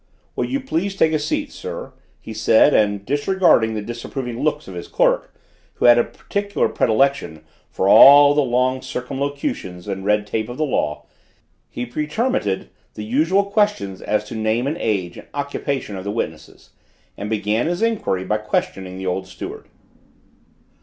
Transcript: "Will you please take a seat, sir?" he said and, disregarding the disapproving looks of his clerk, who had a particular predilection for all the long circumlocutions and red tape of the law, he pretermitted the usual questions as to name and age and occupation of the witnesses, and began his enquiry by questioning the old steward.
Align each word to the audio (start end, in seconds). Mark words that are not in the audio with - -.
"Will 0.35 0.45
you 0.45 0.59
please 0.59 0.95
take 0.95 1.13
a 1.13 1.19
seat, 1.19 1.51
sir?" 1.51 1.93
he 2.19 2.33
said 2.33 2.73
and, 2.73 3.05
disregarding 3.05 3.75
the 3.75 3.83
disapproving 3.83 4.43
looks 4.43 4.67
of 4.67 4.73
his 4.73 4.87
clerk, 4.87 5.31
who 5.75 5.85
had 5.85 5.99
a 5.99 6.03
particular 6.03 6.67
predilection 6.69 7.43
for 7.69 7.87
all 7.87 8.33
the 8.33 8.41
long 8.41 8.81
circumlocutions 8.81 9.87
and 9.87 10.03
red 10.03 10.25
tape 10.25 10.49
of 10.49 10.57
the 10.57 10.65
law, 10.65 11.05
he 11.69 11.85
pretermitted 11.85 12.69
the 12.95 13.03
usual 13.05 13.43
questions 13.45 14.01
as 14.01 14.23
to 14.23 14.33
name 14.33 14.65
and 14.65 14.77
age 14.79 15.17
and 15.19 15.27
occupation 15.35 15.95
of 15.95 16.03
the 16.03 16.09
witnesses, 16.09 16.71
and 17.15 17.29
began 17.29 17.67
his 17.67 17.83
enquiry 17.83 18.23
by 18.23 18.37
questioning 18.39 18.97
the 18.97 19.05
old 19.05 19.27
steward. 19.27 19.67